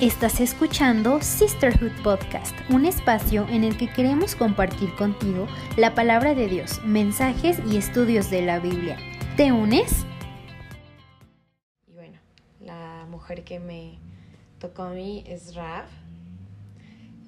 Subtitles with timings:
[0.00, 6.48] Estás escuchando Sisterhood Podcast, un espacio en el que queremos compartir contigo la palabra de
[6.48, 8.96] Dios, mensajes y estudios de la Biblia.
[9.36, 10.06] ¿Te unes?
[11.86, 12.18] Y bueno,
[12.60, 13.98] la mujer que me
[14.58, 15.84] tocó a mí es Rav.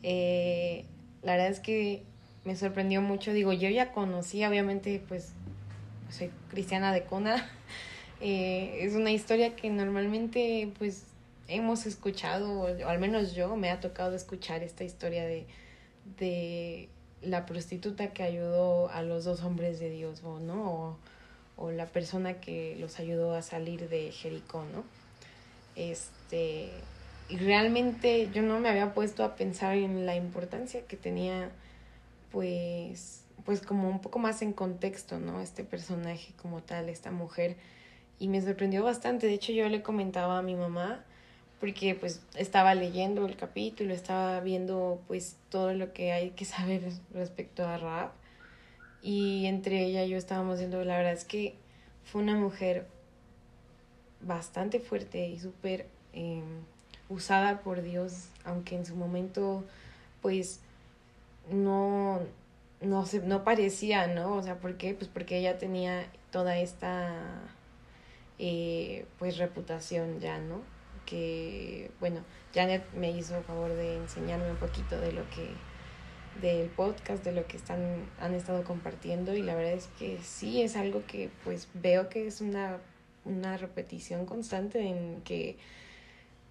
[0.03, 0.87] Eh,
[1.21, 2.05] la verdad es que
[2.47, 3.35] me sorprendió mucho.
[3.35, 5.35] Digo, yo ya conocí, obviamente, pues
[6.09, 7.51] soy cristiana de cuna.
[8.25, 11.12] Eh, es una historia que normalmente, pues
[11.49, 15.47] hemos escuchado, o al menos yo me ha tocado escuchar esta historia de,
[16.19, 16.89] de
[17.23, 20.99] la prostituta que ayudó a los dos hombres de Dios, ¿no?
[21.57, 24.85] O la persona que los ayudó a salir de Jericó, ¿no?
[25.77, 26.71] Este,
[27.29, 31.51] y realmente yo no me había puesto a pensar en la importancia que tenía,
[32.31, 35.41] pues, pues como un poco más en contexto, ¿no?
[35.41, 37.57] Este personaje como tal, esta mujer,
[38.19, 39.27] y me sorprendió bastante.
[39.27, 41.05] De hecho, yo le comentaba a mi mamá,
[41.63, 46.83] porque pues estaba leyendo el capítulo, estaba viendo pues todo lo que hay que saber
[47.15, 48.11] respecto a Raab
[49.01, 51.55] y entre ella y yo estábamos viendo, la verdad es que
[52.03, 52.89] fue una mujer
[54.23, 56.43] bastante fuerte y súper em,
[57.09, 59.65] usada por Dios, aunque en su momento
[60.21, 60.59] pues
[61.49, 62.23] no,
[62.81, 64.35] no, se, no parecía, ¿no?
[64.35, 64.95] O sea, ¿por qué?
[64.95, 67.13] Pues porque ella tenía toda esta
[68.41, 70.72] eh, pues reputación ya, ¿no?
[71.07, 72.21] Que, bueno,
[72.55, 75.49] Janet me hizo el favor de enseñarme un poquito de lo que,
[76.41, 80.63] del podcast, de lo que están, han estado compartiendo y la verdad es que sí
[80.63, 82.79] es algo que pues veo que es una,
[83.25, 85.57] una repetición constante en que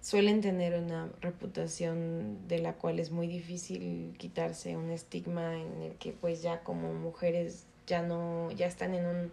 [0.00, 5.94] suelen tener una reputación de la cual es muy difícil quitarse un estigma en el
[5.94, 9.30] que pues ya como mujeres ya no ya están en un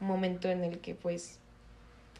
[0.00, 1.38] momento en el que pues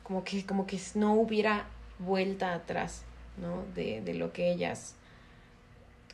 [0.05, 1.67] como que como que no hubiera
[1.99, 3.05] vuelta atrás,
[3.37, 3.65] ¿no?
[3.75, 4.95] De, de lo que ellas,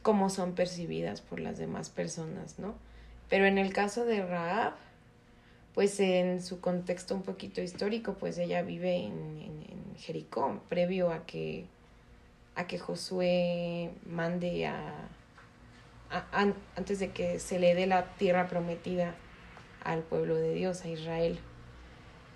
[0.02, 2.74] cómo son percibidas por las demás personas, ¿no?
[3.28, 4.74] Pero en el caso de Raab,
[5.74, 11.24] pues en su contexto un poquito histórico, pues ella vive en, en, Jericó, previo a
[11.26, 11.66] que,
[12.56, 15.08] a que Josué mande a,
[16.10, 19.14] a, antes de que se le dé la tierra prometida
[19.84, 21.38] al pueblo de Dios, a Israel.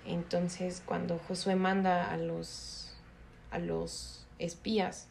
[0.07, 2.86] Entonces, cuando Josué manda a los
[3.51, 5.09] a los espías.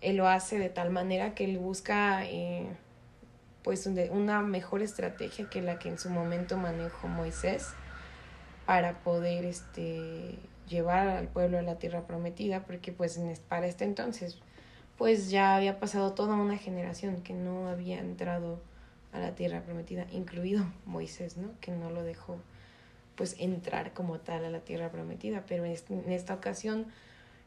[0.00, 2.66] Él lo hace de tal manera que él busca eh,
[3.62, 7.68] pues una mejor estrategia que la que en su momento manejó Moisés
[8.66, 10.38] para poder este
[10.68, 14.38] llevar al pueblo a la tierra prometida porque pues para este entonces
[14.96, 18.60] pues ya había pasado toda una generación que no había entrado
[19.12, 22.38] a la tierra prometida incluido Moisés no que no lo dejó
[23.16, 26.86] pues entrar como tal a la tierra prometida pero en esta ocasión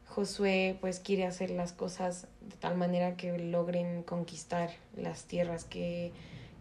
[0.06, 6.12] Josué pues quiere hacer las cosas de tal manera que logren conquistar las tierras que,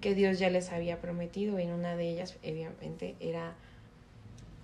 [0.02, 1.60] que Dios ya les había prometido.
[1.60, 3.56] En una de ellas, obviamente, era,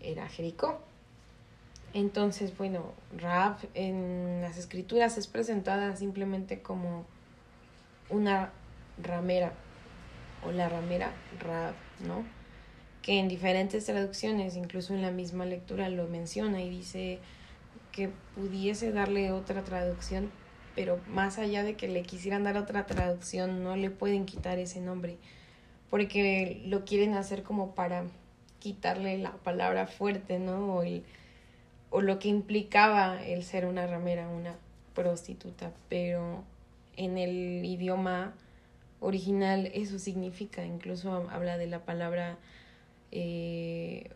[0.01, 0.79] era Jericó.
[1.93, 7.05] Entonces, bueno, Raab en las escrituras es presentada simplemente como
[8.09, 8.51] una
[9.01, 9.53] ramera
[10.45, 11.73] o la ramera Raab,
[12.05, 12.23] ¿no?
[13.01, 17.19] Que en diferentes traducciones, incluso en la misma lectura, lo menciona y dice
[17.91, 20.31] que pudiese darle otra traducción,
[20.75, 24.81] pero más allá de que le quisieran dar otra traducción, no le pueden quitar ese
[24.81, 25.17] nombre,
[25.89, 28.03] porque lo quieren hacer como para
[28.59, 30.75] quitarle la palabra fuerte, ¿no?
[30.75, 31.03] O, el,
[31.89, 34.55] o lo que implicaba el ser una ramera, una
[34.93, 36.43] prostituta, pero
[36.97, 38.33] en el idioma
[38.99, 42.37] original eso significa, incluso habla de la palabra
[43.11, 44.09] eh,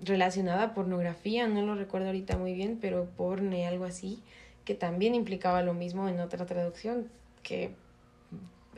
[0.00, 4.22] relacionada a pornografía, no lo recuerdo ahorita muy bien, pero porne, algo así,
[4.64, 7.08] que también implicaba lo mismo en otra traducción,
[7.42, 7.72] que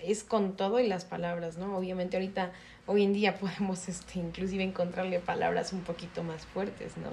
[0.03, 1.77] es con todo y las palabras, ¿no?
[1.77, 2.53] Obviamente ahorita,
[2.87, 7.11] hoy en día podemos este, inclusive encontrarle palabras un poquito más fuertes, ¿no?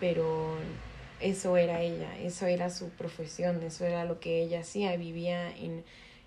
[0.00, 0.56] Pero
[1.20, 5.84] eso era ella, eso era su profesión, eso era lo que ella hacía, vivía en,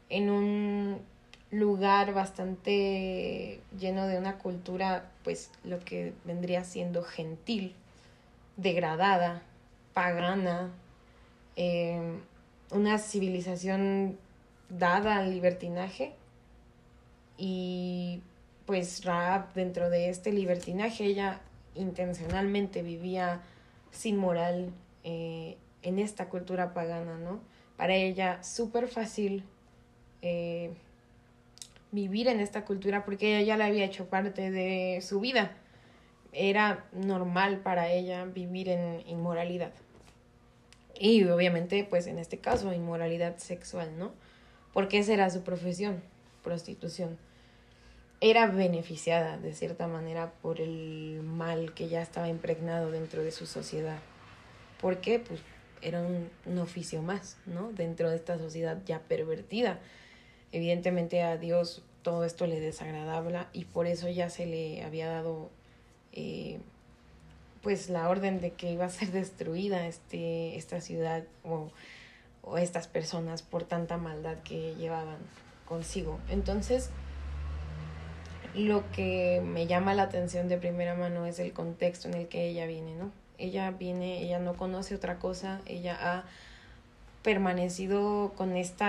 [0.09, 0.99] en un
[1.51, 7.75] lugar bastante lleno de una cultura, pues lo que vendría siendo gentil,
[8.57, 9.43] degradada,
[9.93, 10.71] pagana,
[11.55, 12.21] em,
[12.71, 14.17] una civilización
[14.69, 16.13] dada al libertinaje
[17.37, 18.21] y
[18.65, 21.41] pues Raab dentro de este libertinaje ella
[21.75, 23.41] intencionalmente vivía
[23.91, 24.71] sin moral
[25.03, 27.41] eh, en esta cultura pagana, ¿no?
[27.75, 29.43] Para ella súper fácil
[30.21, 30.71] eh,
[31.91, 35.51] vivir en esta cultura porque ella ya la había hecho parte de su vida.
[36.33, 39.73] Era normal para ella vivir en inmoralidad.
[40.97, 44.13] Y obviamente, pues en este caso, inmoralidad sexual, ¿no?
[44.71, 46.01] Porque esa era su profesión,
[46.43, 47.17] prostitución.
[48.21, 53.47] Era beneficiada de cierta manera por el mal que ya estaba impregnado dentro de su
[53.47, 53.99] sociedad.
[54.79, 55.19] ¿Por qué?
[55.19, 55.41] Pues
[55.81, 57.71] era un oficio más, ¿no?
[57.71, 59.79] Dentro de esta sociedad ya pervertida.
[60.51, 65.49] Evidentemente a Dios todo esto le desagradaba y por eso ya se le había dado
[66.13, 66.59] eh,
[67.61, 71.69] pues la orden de que iba a ser destruida este, esta ciudad o,
[72.41, 75.19] o estas personas por tanta maldad que llevaban
[75.65, 76.19] consigo.
[76.29, 76.89] Entonces,
[78.55, 82.47] lo que me llama la atención de primera mano es el contexto en el que
[82.47, 83.11] ella viene, ¿no?
[83.37, 86.25] Ella viene, ella no conoce otra cosa, ella ha
[87.23, 88.85] permanecido con este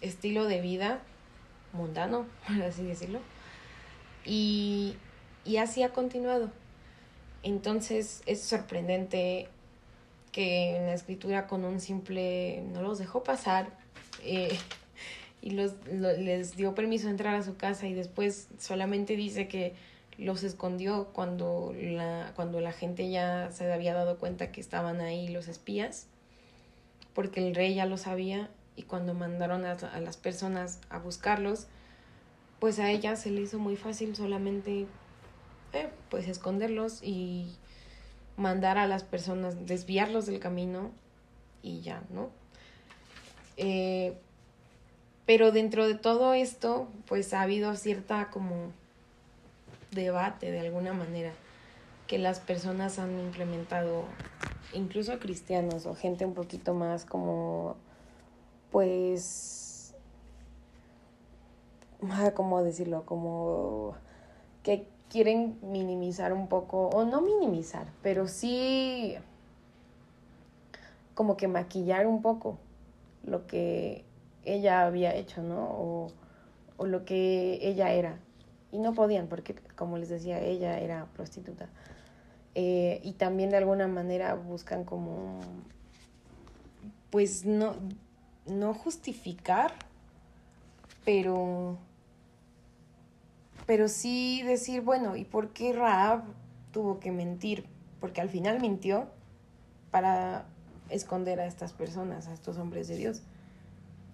[0.00, 1.00] estilo de vida
[1.72, 3.20] mundano, por así decirlo,
[4.24, 4.96] y,
[5.44, 6.50] y así ha continuado.
[7.42, 9.48] Entonces es sorprendente
[10.32, 13.70] que en la escritura con un simple no los dejó pasar
[14.22, 14.56] eh,
[15.42, 19.74] y los, les dio permiso de entrar a su casa y después solamente dice que
[20.18, 25.28] los escondió cuando la, cuando la gente ya se había dado cuenta que estaban ahí
[25.28, 26.08] los espías,
[27.14, 31.66] porque el rey ya lo sabía y cuando mandaron a, a las personas a buscarlos,
[32.60, 34.86] pues a ella se le hizo muy fácil solamente
[35.72, 37.56] eh, pues esconderlos y
[38.36, 40.92] mandar a las personas, desviarlos del camino
[41.60, 42.30] y ya, ¿no?
[43.56, 44.16] Eh,
[45.26, 48.70] pero dentro de todo esto, pues ha habido cierta como
[49.90, 51.32] debate de alguna manera
[52.06, 54.04] que las personas han implementado,
[54.72, 57.76] incluso cristianos o gente un poquito más como,
[58.70, 59.94] pues,
[62.34, 63.04] ¿cómo decirlo?
[63.04, 63.94] Como
[64.62, 69.16] que quieren minimizar un poco, o no minimizar, pero sí
[71.14, 72.58] como que maquillar un poco
[73.24, 74.04] lo que
[74.44, 75.64] ella había hecho, ¿no?
[75.64, 76.12] O,
[76.76, 78.18] o lo que ella era.
[78.70, 81.68] Y no podían, porque como les decía, ella era prostituta.
[82.54, 85.40] Eh, y también de alguna manera buscan como,
[87.10, 87.74] pues no,
[88.50, 89.72] no justificar,
[91.04, 91.78] pero
[93.68, 96.22] pero sí decir, bueno, ¿y por qué Raab
[96.72, 97.66] tuvo que mentir?
[98.00, 99.08] Porque al final mintió
[99.90, 100.46] para
[100.88, 103.20] esconder a estas personas, a estos hombres de Dios.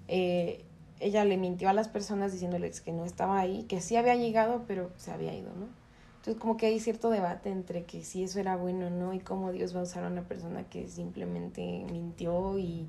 [0.08, 0.64] Eh,
[0.98, 4.64] ella le mintió a las personas diciéndoles que no estaba ahí, que sí había llegado,
[4.66, 5.68] pero se había ido, ¿no?
[6.16, 9.20] Entonces como que hay cierto debate entre que si eso era bueno o no y
[9.20, 12.88] cómo Dios va a usar a una persona que simplemente mintió y,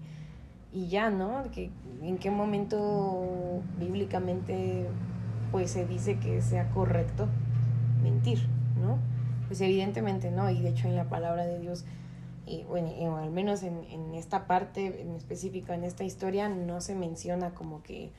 [0.75, 1.49] y ya, ¿no?
[1.51, 4.87] Que en qué momento bíblicamente
[5.51, 7.29] pues se dice que sea correcto
[8.03, 8.45] mentir,
[8.79, 8.99] ¿no?
[9.47, 11.85] Pues evidentemente no, y de hecho en la palabra de Dios,
[12.67, 17.53] bueno, al menos en, en esta parte en específico, en esta historia, no se menciona
[17.53, 18.11] como que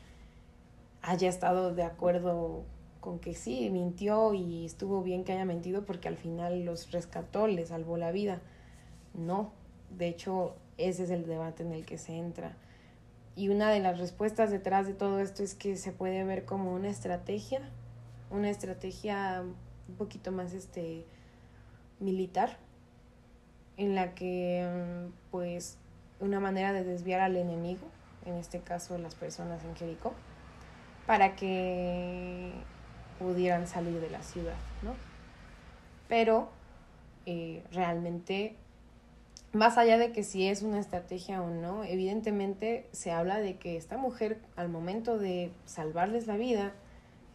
[1.03, 2.65] haya estado de acuerdo
[3.01, 7.47] con que sí, mintió y estuvo bien que haya mentido porque al final los rescató,
[7.49, 8.41] les salvó la vida.
[9.13, 9.53] No,
[9.97, 12.57] de hecho ese es el debate en el que se entra.
[13.35, 16.73] Y una de las respuestas detrás de todo esto es que se puede ver como
[16.73, 17.61] una estrategia,
[18.31, 19.45] una estrategia
[19.89, 21.05] un poquito más este
[22.01, 22.57] militar,
[23.77, 24.67] en la que
[25.31, 25.77] pues
[26.19, 27.87] una manera de desviar al enemigo,
[28.25, 30.15] en este caso las personas en Jericó,
[31.07, 32.53] para que
[33.19, 34.95] pudieran salir de la ciudad, ¿no?
[36.09, 36.49] Pero
[37.27, 38.57] eh, realmente
[39.57, 43.77] más allá de que si es una estrategia o no, evidentemente se habla de que
[43.77, 46.73] esta mujer al momento de salvarles la vida,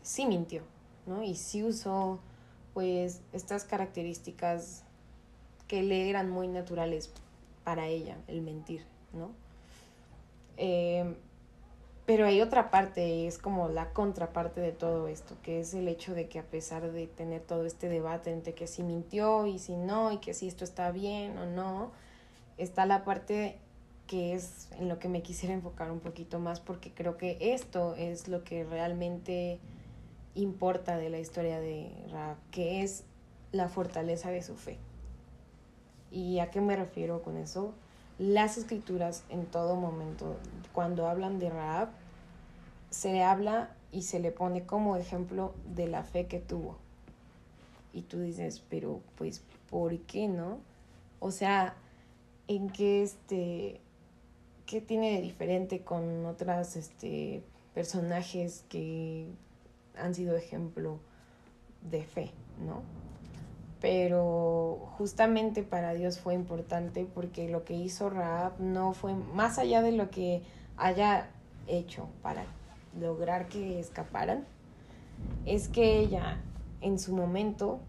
[0.02, 0.64] sí mintió,
[1.06, 1.24] ¿no?
[1.24, 2.20] Y sí usó
[2.74, 4.84] pues estas características
[5.68, 7.12] que le eran muy naturales
[7.64, 9.32] para ella, el mentir, ¿no?
[10.58, 11.16] Eh,
[12.06, 16.14] pero hay otra parte, es como la contraparte de todo esto, que es el hecho
[16.14, 19.78] de que a pesar de tener todo este debate entre que si mintió y si
[19.78, 21.92] no, y que si esto está bien o no,
[22.62, 23.58] está la parte
[24.08, 27.96] que es en lo que me quisiera enfocar un poquito más, porque creo que esto
[27.96, 29.60] es lo que realmente
[30.36, 33.06] importa de la historia de Raab, que es
[33.52, 34.78] la fortaleza de su fe.
[36.12, 37.74] ¿Y a qué me refiero con eso?
[38.18, 40.38] Las escrituras en todo momento,
[40.74, 41.90] cuando hablan de Raab,
[42.90, 46.78] se le habla y se le pone como ejemplo de la fe que tuvo.
[47.94, 50.60] Y tú dices, pero pues, ¿por qué no?
[51.20, 51.76] O sea,
[52.56, 53.82] en qué este
[54.66, 57.44] qué tiene de diferente con otras este
[57.74, 59.28] personajes que
[59.98, 61.00] han sido ejemplo
[61.90, 62.32] de fe,
[62.66, 62.82] ¿no?
[63.82, 69.82] pero justamente para Dios fue importante porque lo que hizo Raab no fue más allá
[69.82, 70.44] de lo que
[70.78, 71.32] haya
[71.68, 72.46] hecho para
[73.00, 74.46] lograr que escaparan,
[75.46, 76.38] es que ella
[76.82, 77.80] en su momento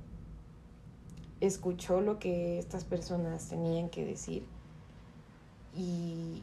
[1.46, 4.44] escuchó lo que estas personas tenían que decir
[5.74, 6.42] y,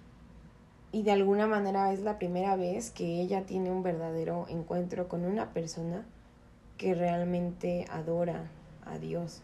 [0.91, 5.25] y de alguna manera es la primera vez que ella tiene un verdadero encuentro con
[5.25, 6.05] una persona
[6.77, 8.49] que realmente adora
[8.85, 9.41] a Dios.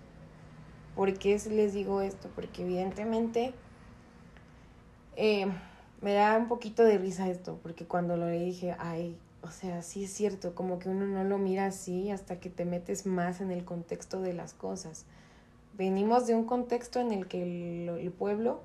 [0.95, 2.29] ¿Por qué les digo esto?
[2.33, 3.53] Porque evidentemente
[5.15, 5.47] eh,
[6.01, 9.81] me da un poquito de risa esto, porque cuando lo le dije, ay, o sea,
[9.83, 13.41] sí es cierto, como que uno no lo mira así hasta que te metes más
[13.41, 15.05] en el contexto de las cosas.
[15.77, 18.61] Venimos de un contexto en el que el, pueblo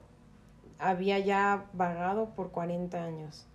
[0.78, 3.46] había ya vagado por 40 años.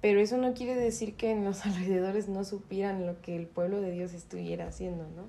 [0.00, 3.80] Pero eso no quiere decir que en los alrededores no supieran lo que el pueblo
[3.80, 5.24] de Dios estuviera haciendo, ¿no?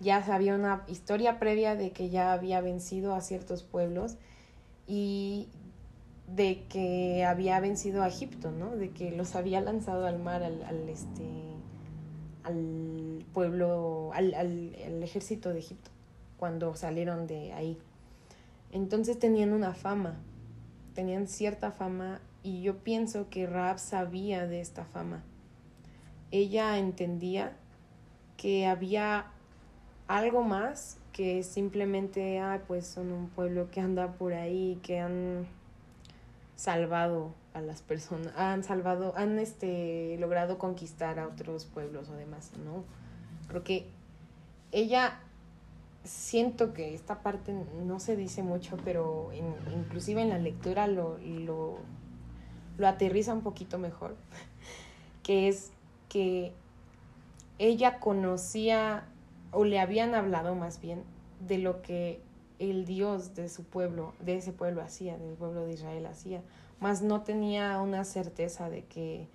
[0.00, 4.16] Ya había una historia previa de que ya había vencido a ciertos pueblos
[4.86, 5.48] y
[6.28, 8.76] de que había vencido a Egipto, ¿no?
[8.76, 11.24] De que los había lanzado al mar, al, este,
[12.44, 15.90] al pueblo, al, al ejército de Egipto,
[16.44, 17.78] cuando salieron de ahí.
[18.70, 20.16] Entonces tenían una fama,
[20.94, 25.22] tenían cierta fama y yo pienso que Raab sabía de esta fama.
[26.30, 27.56] Ella entendía
[28.36, 29.24] que había
[30.06, 35.46] algo más que simplemente, ah, pues son un pueblo que anda por ahí, que han
[36.56, 42.52] salvado a las personas, han salvado, han este, logrado conquistar a otros pueblos o demás,
[42.62, 42.84] ¿no?
[43.48, 43.88] Creo que
[44.72, 45.20] ella
[46.04, 49.30] siento que esta parte no se dice mucho, pero
[49.74, 51.78] inclusive en la lectura lo, lo,
[52.76, 54.16] lo aterriza un poquito mejor,
[55.22, 55.72] que es
[56.08, 56.52] que
[57.58, 59.04] ella conocía
[59.50, 61.02] o le habían hablado más bien
[61.40, 62.20] de lo que
[62.58, 66.42] el Dios de su pueblo, de ese pueblo hacía, del pueblo de Israel hacía,
[66.80, 69.28] más no tenía una certeza de que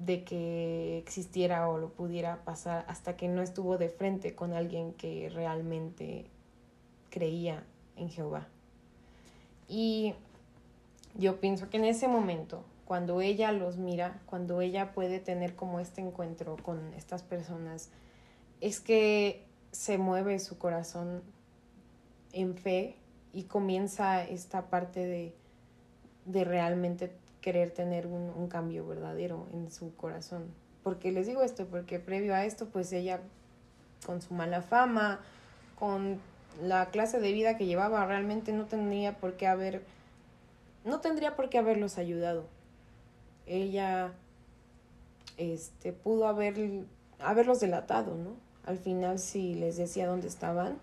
[0.00, 4.94] de que existiera o lo pudiera pasar hasta que no estuvo de frente con alguien
[4.94, 6.24] que realmente
[7.10, 7.64] creía
[7.96, 8.48] en Jehová.
[9.68, 10.14] Y
[11.14, 15.80] yo pienso que en ese momento, cuando ella los mira, cuando ella puede tener como
[15.80, 17.90] este encuentro con estas personas,
[18.62, 21.22] es que se mueve su corazón
[22.32, 22.96] en fe
[23.34, 25.34] y comienza esta parte de,
[26.24, 30.46] de realmente querer tener un, un, cambio verdadero en su corazón.
[30.82, 33.20] Porque les digo esto, porque previo a esto, pues ella
[34.04, 35.20] con su mala fama,
[35.78, 36.20] con
[36.62, 39.82] la clase de vida que llevaba, realmente no tendría por qué haber,
[40.84, 42.44] no tendría por qué haberlos ayudado.
[43.46, 44.12] Ella,
[45.36, 46.84] este, pudo haber,
[47.18, 48.34] haberlos delatado, ¿no?
[48.66, 50.78] Al final, si les decía dónde estaban,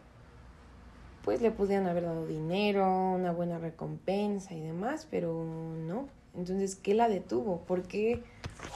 [1.23, 6.07] pues le pudieran haber dado dinero, una buena recompensa y demás, pero no.
[6.37, 7.61] Entonces, ¿qué la detuvo?
[7.61, 8.23] ¿Por qué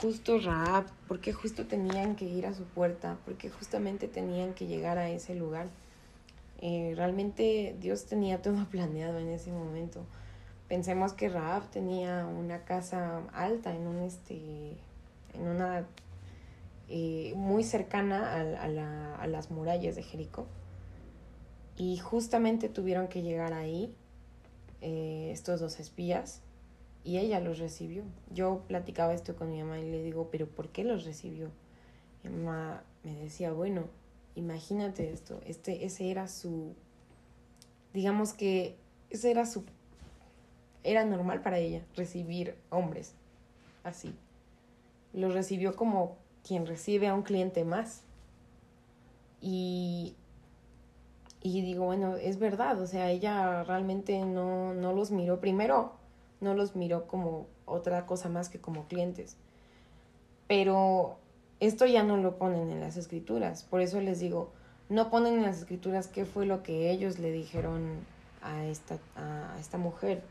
[0.02, 0.86] justo Raab?
[1.08, 3.18] ¿Por qué justo tenían que ir a su puerta?
[3.24, 5.68] ¿Por qué justamente tenían que llegar a ese lugar?
[6.60, 10.04] Eh, realmente Dios tenía todo planeado en ese momento.
[10.68, 14.78] Pensemos que Raab tenía una casa alta en un este
[15.34, 15.86] en una
[16.90, 20.48] eh, muy cercana a, la, a las murallas de Jericó.
[21.78, 23.94] Y justamente tuvieron que llegar ahí
[24.82, 26.42] eh, estos dos espías
[27.04, 28.04] y ella los recibió.
[28.34, 31.50] Yo platicaba esto con mi mamá y le digo, pero ¿por qué los recibió?
[32.24, 33.86] Mi mamá me decía, bueno,
[34.36, 36.76] imagínate esto, este, ese era su,
[37.94, 38.76] digamos que
[39.10, 39.64] ese era su,
[40.84, 43.14] era normal para ella recibir hombres
[43.84, 44.14] así.
[45.14, 46.18] Los recibió como
[46.48, 48.04] quien recibe a un cliente más.
[49.42, 50.16] Y,
[51.42, 56.01] y digo, bueno, es verdad, o sea, ella realmente no, no los miró primero
[56.42, 59.38] no los miró como otra cosa más que como clientes.
[60.48, 61.18] Pero
[61.60, 64.52] esto ya no lo ponen en las escrituras, por eso les digo,
[64.90, 68.06] no ponen en las escrituras qué fue lo que ellos le dijeron
[68.42, 70.24] a esta, a esta mujer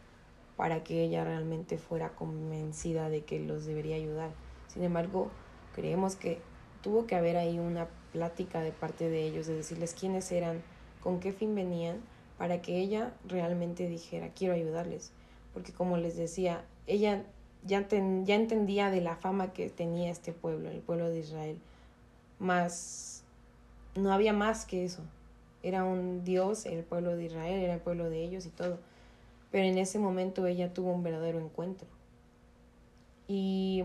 [0.56, 4.30] para que ella realmente fuera convencida de que los debería ayudar.
[4.66, 5.30] Sin embargo,
[5.74, 6.38] creemos que
[6.82, 10.62] tuvo que haber ahí una plática de parte de ellos, de decirles quiénes eran,
[11.02, 12.00] con qué fin venían,
[12.36, 15.12] para que ella realmente dijera, quiero ayudarles
[15.52, 17.24] porque como les decía, ella
[17.64, 21.58] ya, ten, ya entendía de la fama que tenía este pueblo, el pueblo de Israel,
[22.38, 23.10] más
[23.94, 25.02] no había más que eso.
[25.62, 28.78] Era un Dios, el pueblo de Israel, era el pueblo de ellos y todo.
[29.50, 31.86] Pero en ese momento ella tuvo un verdadero encuentro.
[33.28, 33.84] Y,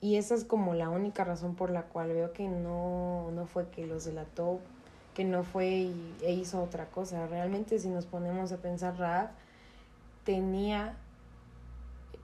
[0.00, 3.68] y esa es como la única razón por la cual veo que no, no fue
[3.70, 4.60] que los delató,
[5.14, 5.90] que no fue
[6.22, 7.26] e hizo otra cosa.
[7.26, 9.30] Realmente si nos ponemos a pensar, Raab
[10.24, 10.96] tenía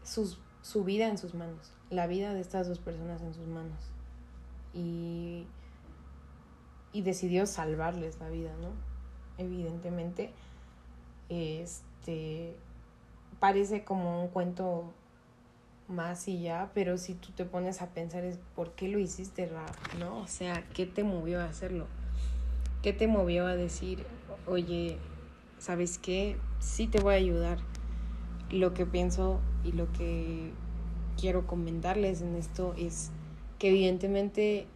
[0.03, 3.79] sus, su vida en sus manos, la vida de estas dos personas en sus manos.
[4.75, 5.47] Y,
[6.93, 8.71] y decidió salvarles la vida, ¿no?
[9.39, 10.33] Evidentemente,
[11.29, 12.57] este
[13.41, 14.93] parece como un cuento
[15.89, 19.51] más y ya, pero si tú te pones a pensar es por qué lo hiciste,
[19.99, 20.19] ¿no?
[20.19, 21.87] O sea, ¿qué te movió a hacerlo?
[22.83, 24.05] ¿Qué te movió a decir,
[24.47, 24.99] oye,
[25.59, 26.37] ¿sabes qué?
[26.59, 27.59] Sí te voy a ayudar.
[28.51, 30.53] Lo que pienso y lo que
[31.19, 33.11] quiero comentarles en esto es
[33.59, 34.67] que evidentemente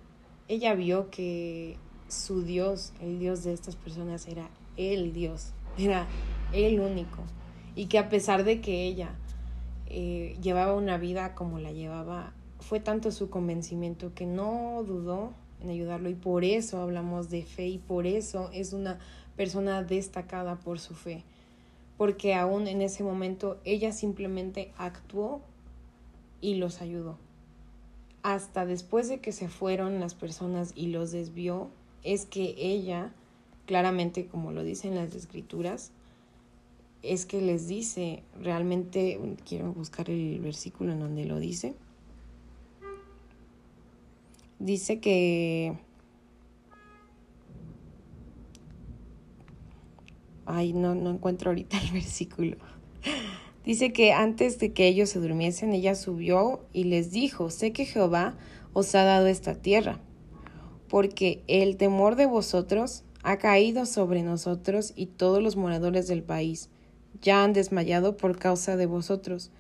[0.49, 1.77] ella vio que
[2.09, 6.07] su Dios, el Dios de estas personas, era el Dios, era
[6.53, 7.23] el único.
[7.77, 9.15] Y que a pesar de que ella
[9.87, 15.71] eh, llevaba una vida como la llevaba, fue tanto su convencimiento que no dudó en
[15.71, 18.99] ayudarlo y por eso hablamos de fe y por eso es una
[19.37, 21.25] persona destacada por su fe,
[22.01, 25.43] porque aún en ese momento ella simplemente actuó
[26.41, 27.19] y los ayudó.
[28.23, 31.69] Hasta después de que se fueron las personas y los desvió,
[32.03, 33.13] es que ella,
[33.67, 35.93] claramente como lo dicen las escrituras,
[37.03, 41.75] es que les dice, realmente quiero buscar el versículo en donde lo dice.
[44.59, 45.77] Dice que...
[50.53, 52.57] Ay, no, no encuentro ahorita el versículo.
[53.65, 57.85] Dice que antes de que ellos se durmiesen, ella subió y les dijo, sé que
[57.85, 58.37] Jehová
[58.73, 60.01] os ha dado esta tierra,
[60.89, 66.71] porque el temor de vosotros ha caído sobre nosotros y todos los moradores del país
[67.21, 69.51] ya han desmayado por causa de vosotros,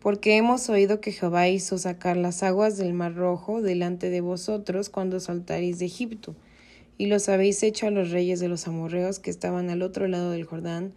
[0.00, 4.90] porque hemos oído que Jehová hizo sacar las aguas del mar rojo delante de vosotros
[4.90, 6.36] cuando saltaréis de Egipto,
[6.98, 10.30] y los habéis hecho a los reyes de los amorreos que estaban al otro lado
[10.30, 10.92] del Jordán,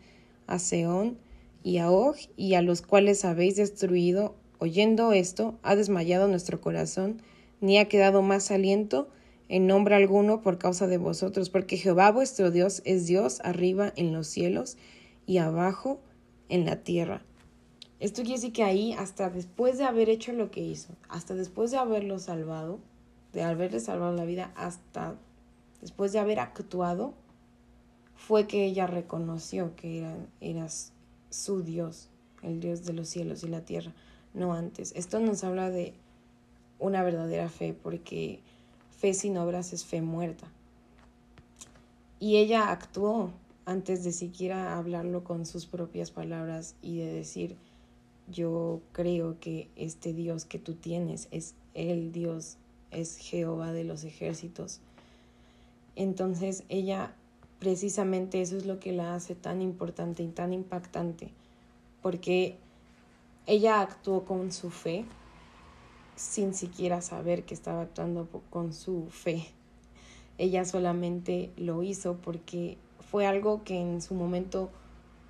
[0.48, 1.18] a Seón
[1.64, 4.36] y a Og, y a los cuales habéis destruido.
[4.60, 7.22] Oyendo esto, ha desmayado nuestro corazón,
[7.62, 9.10] ni ha quedado más aliento
[9.50, 14.14] en nombre alguno por causa de vosotros, porque Jehová vuestro Dios es Dios arriba en
[14.14, 14.78] los cielos
[15.26, 16.00] y abajo
[16.50, 17.24] en la tierra.
[18.00, 21.72] Esto quiere decir que ahí, hasta después de haber hecho lo que hizo, hasta después
[21.72, 22.80] de haberlo salvado,
[23.34, 25.16] de haberle salvado la vida, hasta
[25.82, 27.14] después de haber actuado,
[28.16, 30.92] fue que ella reconoció que era, eras
[31.30, 32.10] su Dios,
[32.42, 33.94] el Dios de los cielos y la tierra,
[34.34, 34.94] no antes.
[34.96, 35.94] Esto nos habla de
[36.80, 38.40] una verdadera fe, porque
[38.98, 40.48] fe sin obras es fe muerta.
[42.20, 43.32] Y ella actuó
[43.66, 47.56] antes de siquiera hablarlo con sus propias palabras y de decir,
[48.32, 52.58] yo creo que este Dios que tú tienes es el Dios,
[52.92, 54.82] es Jehová de los ejércitos.
[56.00, 57.14] Entonces ella,
[57.60, 61.34] precisamente eso es lo que la hace tan importante y tan impactante,
[62.02, 62.56] porque
[63.48, 65.04] ella actuó con su fe
[66.16, 69.46] sin siquiera saber que estaba actuando con su fe.
[70.38, 74.70] Ella solamente lo hizo porque fue algo que en su momento,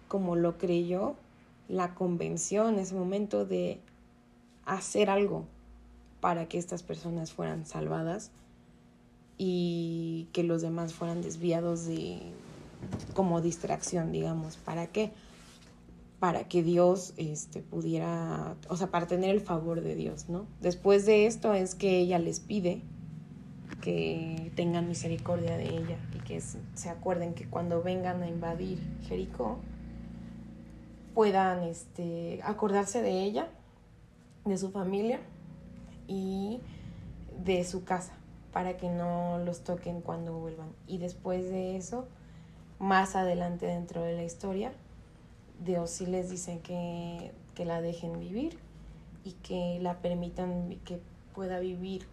[0.08, 1.16] como lo creyó,
[1.68, 3.80] la convenció en ese momento de
[4.66, 5.46] hacer algo
[6.22, 8.30] para que estas personas fueran salvadas
[9.42, 12.20] y que los demás fueran desviados de
[13.14, 14.58] como distracción, digamos.
[14.58, 15.14] ¿Para qué?
[16.20, 20.46] Para que Dios este, pudiera, o sea, para tener el favor de Dios, ¿no?
[20.60, 22.82] Después de esto es que ella les pide
[23.82, 29.60] que tengan misericordia de ella y que se acuerden que cuando vengan a invadir Jericó
[31.14, 33.48] puedan este, acordarse de ella,
[34.44, 35.22] de su familia
[36.08, 36.60] y
[37.42, 38.20] de su casa
[38.54, 40.70] para que no los toquen cuando vuelvan.
[40.88, 42.08] Y después de eso,
[42.80, 44.72] más adelante dentro de la historia,
[45.64, 48.58] Dios sí les dice que, que la dejen vivir
[49.24, 51.02] y que la permitan que
[51.34, 52.08] pueda vivir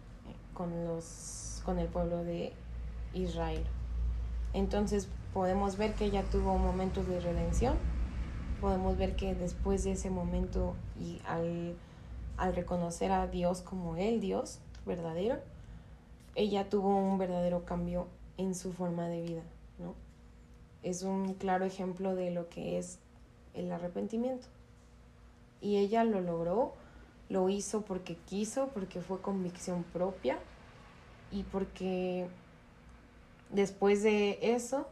[0.53, 2.53] con los con el pueblo de
[3.13, 3.63] Israel.
[4.53, 7.75] Entonces podemos ver que ella tuvo momentos de redención,
[8.61, 11.75] podemos ver que después de ese momento y al,
[12.37, 15.39] al reconocer a Dios como el Dios verdadero,
[16.37, 19.43] ella tuvo un verdadero cambio en su forma de vida,
[19.79, 19.95] ¿no?
[20.83, 22.99] Es un claro ejemplo de lo que es
[23.55, 24.47] el arrepentimiento.
[25.61, 26.75] Y ella lo logró,
[27.27, 30.37] lo hizo porque quiso, porque fue convicción propia
[31.31, 32.27] y porque
[33.49, 34.87] después de eso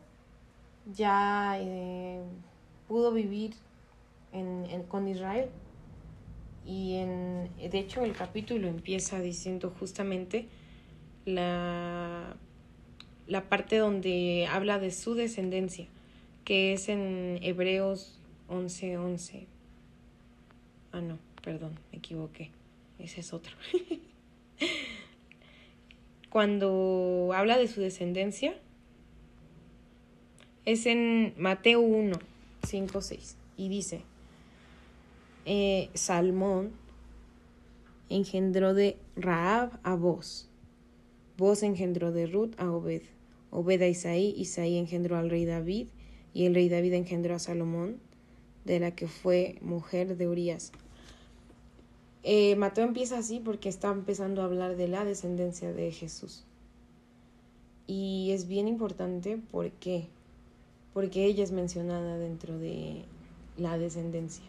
[0.92, 2.24] ya eh,
[2.88, 3.54] pudo vivir
[4.32, 5.52] en, con Israel.
[6.66, 10.50] Y en, de hecho el capítulo empieza diciendo justamente
[11.26, 12.36] la,
[13.28, 15.88] la parte donde habla de su descendencia,
[16.44, 18.98] que es en Hebreos 11:11.
[18.98, 19.48] 11.
[20.92, 22.52] Ah, no, perdón, me equivoqué.
[23.00, 23.54] Ese es otro.
[26.30, 28.56] Cuando habla de su descendencia,
[30.66, 32.18] es en Mateo 1,
[32.68, 33.38] 5, 6.
[33.58, 34.02] Y dice,
[35.46, 36.72] eh, Salmón
[38.10, 40.50] engendró de Raab a Boz.
[41.38, 43.02] Boz engendró de Ruth a Obed.
[43.52, 44.34] Obed a Isaí.
[44.38, 45.88] Isaí engendró al rey David.
[46.34, 47.98] Y el rey David engendró a Salomón,
[48.66, 50.72] de la que fue mujer de Urias.
[52.24, 56.44] Eh, Mateo empieza así porque está empezando a hablar de la descendencia de Jesús.
[57.88, 60.08] Y es bien importante porque
[60.96, 63.04] porque ella es mencionada dentro de
[63.58, 64.46] la descendencia.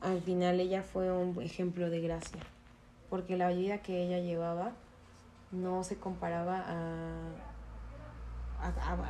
[0.00, 2.40] Al final ella fue un ejemplo de gracia,
[3.10, 4.76] porque la vida que ella llevaba
[5.50, 7.32] no se comparaba a,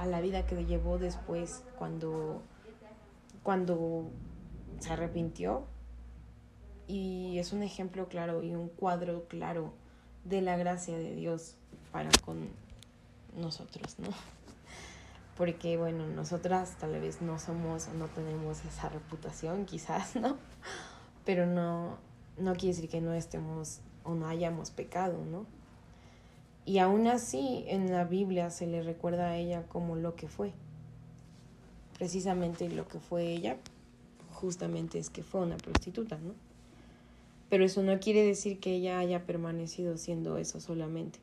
[0.00, 2.42] a, la vida que llevó después cuando,
[3.42, 4.10] cuando
[4.78, 5.64] se arrepintió.
[6.86, 9.72] Y es un ejemplo claro y un cuadro claro
[10.24, 11.54] de la gracia de Dios
[11.92, 12.48] para con
[13.36, 14.08] nosotros, ¿no?
[15.36, 20.36] porque bueno, nosotras tal vez no somos o no tenemos esa reputación, quizás, ¿no?
[21.24, 21.96] Pero no,
[22.38, 25.46] no quiere decir que no estemos o no hayamos pecado, ¿no?
[26.64, 30.52] Y aún así en la Biblia se le recuerda a ella como lo que fue.
[31.98, 33.56] Precisamente lo que fue ella,
[34.32, 36.34] justamente es que fue una prostituta, ¿no?
[37.48, 41.18] Pero eso no quiere decir que ella haya permanecido siendo eso solamente.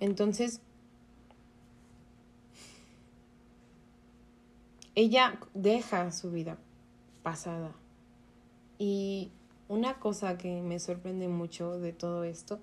[0.00, 0.60] Entonces,
[4.96, 6.58] ella deja su vida
[7.22, 7.72] pasada.
[8.78, 9.30] Y
[9.68, 12.58] una cosa que me sorprende mucho de todo esto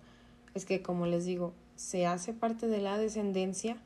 [0.54, 3.78] es que, como les digo, se hace parte de la descendencia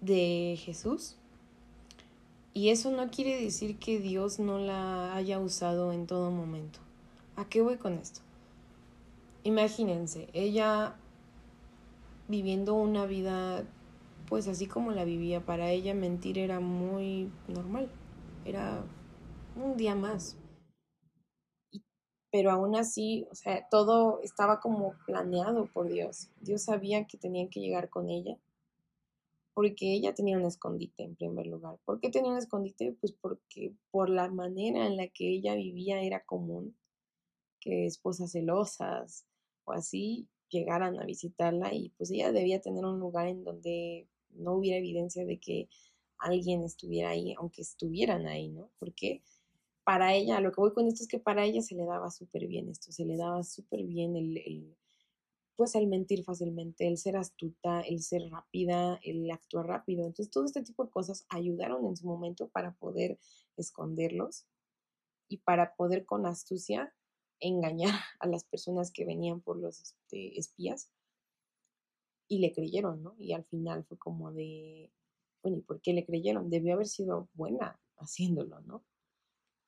[0.00, 1.16] de Jesús.
[2.54, 6.80] Y eso no quiere decir que Dios no la haya usado en todo momento.
[7.36, 8.20] ¿A qué voy con esto?
[9.42, 10.96] Imagínense, ella
[12.28, 13.64] viviendo una vida
[14.32, 17.90] pues así como la vivía, para ella mentir era muy normal,
[18.46, 18.82] era
[19.62, 20.36] un día más.
[22.32, 26.30] Pero aún así, o sea, todo estaba como planeado por Dios.
[26.40, 28.36] Dios sabía que tenían que llegar con ella,
[29.54, 31.78] porque ella tenía un escondite en primer lugar.
[31.84, 32.96] ¿Por qué tenía un escondite?
[33.00, 36.74] Pues porque por la manera en la que ella vivía era común
[37.60, 39.24] que esposas celosas
[39.64, 44.54] o así llegaran a visitarla y pues ella debía tener un lugar en donde no
[44.54, 45.68] hubiera evidencia de que
[46.18, 48.70] alguien estuviera ahí, aunque estuvieran ahí, ¿no?
[48.78, 49.22] Porque
[49.84, 52.46] para ella, lo que voy con esto es que para ella se le daba súper
[52.46, 54.76] bien esto, se le daba súper bien el,
[55.56, 60.06] pues el mentir fácilmente, el ser astuta, el ser rápida, el actuar rápido.
[60.06, 63.18] Entonces, todo este tipo de cosas ayudaron en su momento para poder
[63.56, 64.46] esconderlos
[65.28, 66.94] y para poder con astucia
[67.40, 70.90] engañar a las personas que venían por los este, espías
[72.28, 73.14] y le creyeron, ¿no?
[73.18, 74.90] Y al final fue como de,
[75.42, 76.50] bueno, ¿y por qué le creyeron?
[76.50, 78.84] Debió haber sido buena haciéndolo, ¿no?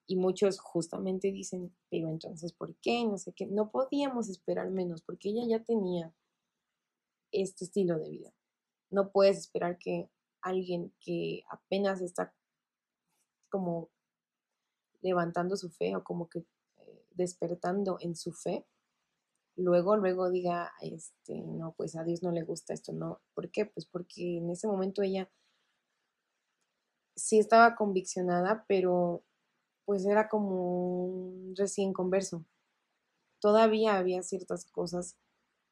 [0.06, 3.04] Y muchos justamente dicen, pero entonces, ¿por qué?
[3.04, 3.46] No sé qué.
[3.46, 6.14] No podíamos esperar menos porque ella ya tenía
[7.32, 8.34] este estilo de vida.
[8.90, 10.10] No puedes esperar que
[10.42, 12.34] alguien que apenas está
[13.48, 13.90] como
[15.00, 16.40] levantando su fe o como que
[16.76, 18.66] eh, despertando en su fe,
[19.56, 23.20] luego, luego diga, este, no, pues a Dios no le gusta esto, no.
[23.34, 23.66] ¿Por qué?
[23.66, 25.30] Pues porque en ese momento ella
[27.16, 29.24] sí estaba conviccionada, pero
[29.84, 32.44] pues era como un recién converso.
[33.40, 35.16] Todavía había ciertas cosas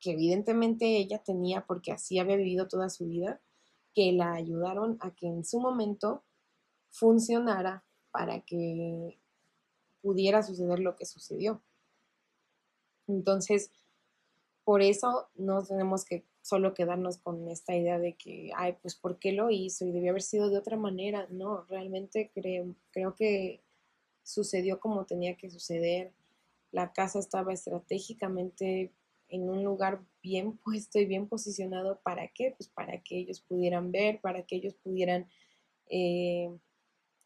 [0.00, 3.40] que evidentemente ella tenía porque así había vivido toda su vida,
[3.94, 6.24] que la ayudaron a que en su momento
[6.90, 9.18] funcionara para que
[10.02, 11.62] pudiera suceder lo que sucedió.
[13.06, 13.70] Entonces,
[14.64, 19.18] por eso no tenemos que solo quedarnos con esta idea de que, ay, pues, ¿por
[19.18, 19.84] qué lo hizo?
[19.86, 21.26] Y debió haber sido de otra manera.
[21.30, 23.62] No, realmente creo, creo que
[24.22, 26.12] sucedió como tenía que suceder.
[26.70, 28.92] La casa estaba estratégicamente
[29.28, 32.00] en un lugar bien puesto y bien posicionado.
[32.02, 32.54] ¿Para qué?
[32.56, 35.28] Pues para que ellos pudieran ver, para que ellos pudieran
[35.88, 36.50] eh,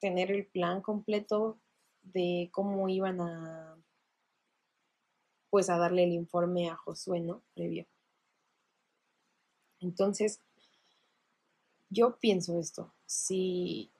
[0.00, 1.58] tener el plan completo
[2.02, 3.76] de cómo iban a
[5.50, 7.42] pues a darle el informe a Josué, ¿no?
[7.54, 7.86] Previo.
[9.80, 10.40] Entonces,
[11.88, 13.90] yo pienso esto, si,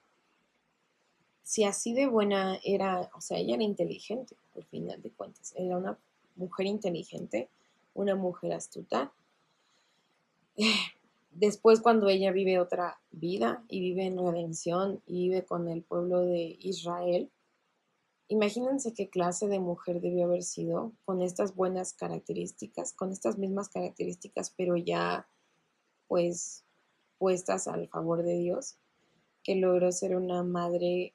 [1.47, 5.77] si así de buena era, o sea, ella era inteligente, al final de cuentas, era
[5.77, 5.97] una
[6.35, 7.47] mujer inteligente,
[7.93, 9.13] una mujer astuta,
[11.31, 16.19] después cuando ella vive otra vida y vive en redención y vive con el pueblo
[16.19, 17.29] de Israel,
[18.27, 23.69] imagínense qué clase de mujer debió haber sido con estas buenas características, con estas mismas
[23.69, 25.25] características, pero ya
[26.09, 26.65] pues
[27.19, 28.75] puestas al favor de Dios,
[29.43, 31.13] que logró ser una madre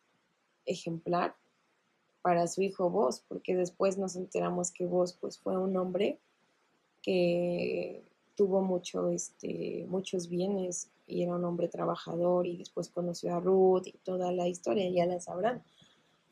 [0.66, 1.36] ejemplar
[2.22, 6.20] para su hijo Vos, porque después nos enteramos que Vos pues fue un hombre
[7.02, 8.04] que
[8.36, 13.86] tuvo mucho, este, muchos bienes y era un hombre trabajador y después conoció a Ruth
[13.86, 15.62] y toda la historia, ya la sabrán.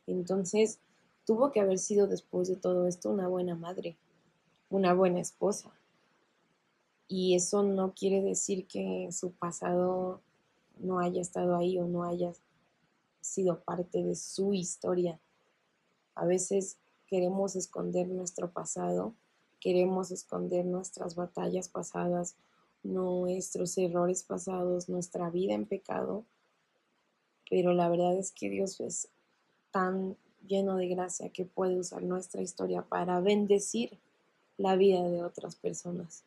[0.07, 0.79] Entonces,
[1.27, 3.97] tuvo que haber sido después de todo esto una buena madre,
[4.71, 5.71] una buena esposa.
[7.09, 10.21] Y eso no quiere decir que su pasado
[10.79, 12.33] no haya estado ahí o no haya
[13.21, 15.19] sido parte de su historia.
[16.15, 19.15] A veces queremos esconder nuestro pasado,
[19.61, 22.37] queremos esconder nuestras batallas pasadas,
[22.83, 26.25] nuestros errores pasados, nuestra vida en pecado,
[27.49, 29.09] pero la verdad es que Dios es
[29.71, 33.99] tan lleno de gracia que puede usar nuestra historia para bendecir
[34.57, 36.25] la vida de otras personas.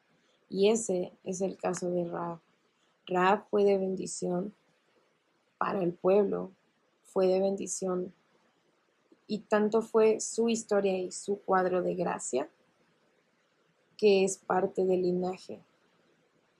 [0.49, 2.39] Y ese es el caso de Raab.
[3.07, 4.53] Raab fue de bendición
[5.57, 6.51] para el pueblo,
[7.13, 8.11] fue de bendición
[9.27, 12.49] y tanto fue su historia y su cuadro de gracia
[13.97, 15.61] que es parte del linaje.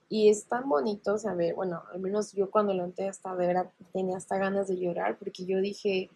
[0.07, 4.15] Y es tan bonito saber, bueno, al menos yo cuando lo entré hasta ver, tenía
[4.15, 6.09] hasta ganas de llorar porque yo dije,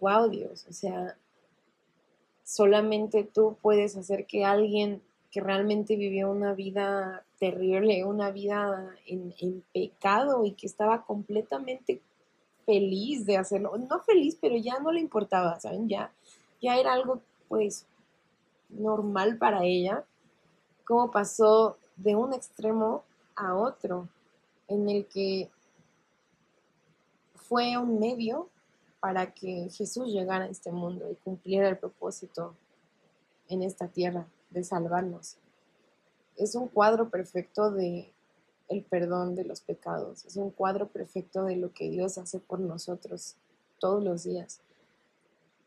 [0.00, 1.16] wow Dios, o sea,
[2.42, 9.62] solamente tú puedes hacer que alguien que realmente vivió una vida terrible, una vida en
[9.72, 12.00] pecado y que estaba completamente
[12.66, 15.88] feliz de hacerlo, no feliz, pero ya no le importaba, ¿saben?
[15.88, 16.12] Ya,
[16.60, 17.86] ya era algo pues
[18.68, 20.04] normal para ella,
[20.84, 23.04] como pasó de un extremo
[23.36, 24.08] a otro,
[24.68, 25.48] en el que
[27.34, 28.48] fue un medio
[28.98, 32.54] para que Jesús llegara a este mundo y cumpliera el propósito
[33.48, 35.36] en esta tierra de salvarnos.
[36.36, 38.12] Es un cuadro perfecto de
[38.68, 40.24] el perdón de los pecados.
[40.24, 43.36] Es un cuadro perfecto de lo que Dios hace por nosotros
[43.78, 44.60] todos los días.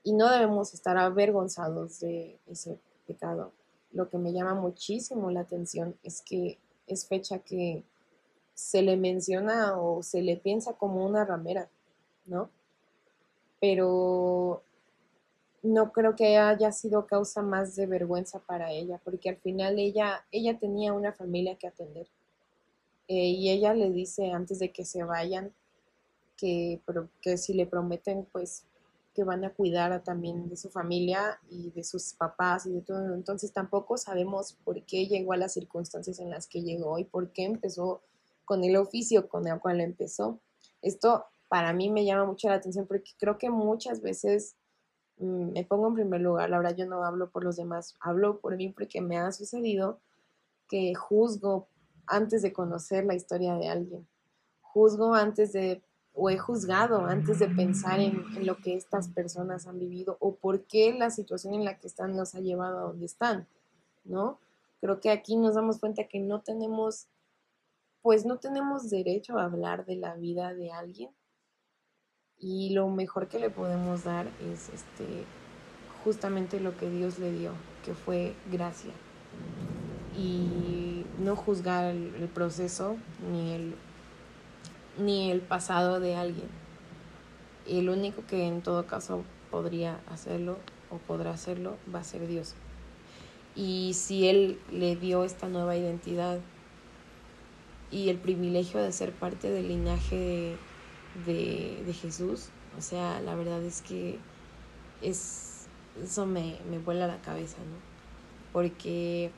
[0.03, 3.51] Y no debemos estar avergonzados de ese pecado.
[3.91, 6.57] Lo que me llama muchísimo la atención es que
[6.87, 7.83] es fecha que
[8.53, 11.69] se le menciona o se le piensa como una ramera,
[12.25, 12.49] ¿no?
[13.59, 14.61] Pero
[15.61, 20.25] no creo que haya sido causa más de vergüenza para ella, porque al final ella,
[20.31, 22.07] ella tenía una familia que atender
[23.09, 25.51] eh, y ella le dice antes de que se vayan
[26.37, 26.79] que,
[27.21, 28.65] que si le prometen pues
[29.15, 33.15] que van a cuidar también de su familia y de sus papás y de todo.
[33.15, 37.31] Entonces tampoco sabemos por qué llegó a las circunstancias en las que llegó y por
[37.31, 38.01] qué empezó
[38.45, 40.39] con el oficio con el cual empezó.
[40.83, 44.55] Esto para mí me llama mucho la atención porque creo que muchas veces
[45.17, 48.39] mm, me pongo en primer lugar, la verdad yo no hablo por los demás, hablo
[48.39, 49.99] por mí porque me ha sucedido
[50.67, 51.67] que juzgo
[52.09, 54.07] antes de conocer la historia de alguien.
[54.61, 55.81] Juzgo antes de,
[56.13, 60.63] o he juzgado antes de pensar en, lo que estas personas han vivido o por
[60.65, 63.47] qué la situación en la que están nos ha llevado a donde están,
[64.03, 64.39] ¿no?
[64.81, 67.07] Creo que aquí nos damos cuenta que no tenemos,
[68.01, 71.11] pues no tenemos derecho a hablar de la vida de alguien
[72.37, 75.25] y lo mejor que le podemos dar es este
[76.03, 77.51] justamente lo que Dios le dio,
[77.83, 78.93] que fue gracia
[80.17, 80.88] y
[81.19, 82.97] no juzgar el, proceso
[83.31, 83.75] ni el,
[84.97, 86.47] ni el pasado de alguien.
[87.67, 90.57] El único que en todo caso podría hacerlo
[90.89, 92.55] o podrá hacerlo va a ser Dios.
[93.55, 96.39] Y si Él le dio esta nueva identidad
[97.91, 100.55] y el privilegio de ser parte del linaje
[101.25, 104.19] de, de, Jesús, o sea, la verdad es que
[105.01, 105.67] es,
[106.01, 107.77] eso me, me vuela la cabeza, ¿no?
[108.53, 109.31] Porque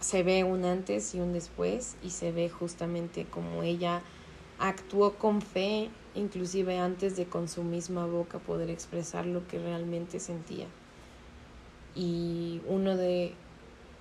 [0.00, 4.02] se ve un antes y un después y se ve justamente como ella
[4.58, 10.20] actuó con fe, inclusive antes de con su misma boca poder expresar lo que realmente
[10.20, 10.66] sentía.
[11.94, 13.34] Y uno de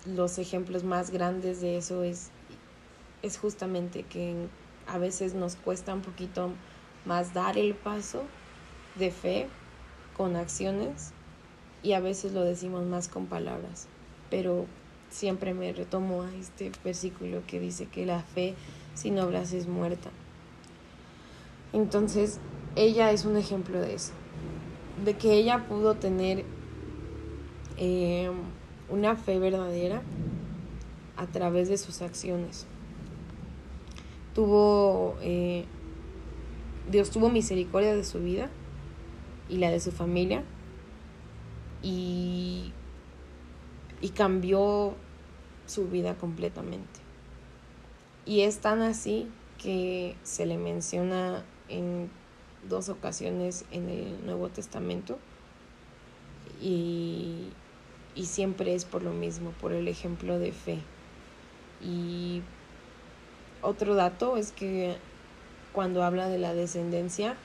[0.06, 2.30] los ejemplos más grandes de eso es,
[3.24, 4.48] es justamente que
[4.88, 6.52] a veces nos cuesta un poquito
[7.06, 8.24] más dar el paso
[8.96, 9.48] de fe
[10.16, 11.12] con acciones
[11.84, 13.88] y a veces lo decimos más con palabras,
[14.30, 14.66] pero
[15.10, 18.56] siempre me retomo a este versículo que dice que la fe
[18.94, 20.10] sin obras es muerta.
[21.74, 22.40] Entonces,
[22.76, 24.14] ella es un ejemplo de eso,
[25.04, 26.46] de que ella pudo tener
[27.78, 28.32] eh,
[28.90, 30.02] una fe verdadera
[31.18, 32.66] a través de sus acciones.
[34.34, 35.66] tuvo, eh,
[36.92, 38.50] Dios tuvo misericordia de su vida
[39.50, 40.44] y la de su familia
[41.82, 42.72] y,
[44.02, 44.96] y cambió
[45.66, 47.00] su vida completamente.
[48.26, 52.10] Y es tan así que se le menciona en
[52.68, 55.18] dos ocasiones en el Nuevo Testamento
[56.62, 57.50] y,
[58.16, 60.80] y siempre es por lo mismo, por el ejemplo de fe.
[61.82, 62.42] Y
[63.62, 64.98] otro dato es que
[65.74, 67.36] cuando habla de la descendencia,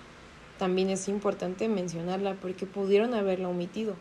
[0.58, 3.96] también es importante mencionarla porque pudieron haberla omitido,